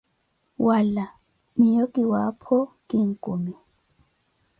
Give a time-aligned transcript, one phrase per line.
[0.67, 1.05] Wala,
[1.57, 2.57] miyo ki waapho,
[2.87, 3.53] ki nkumi.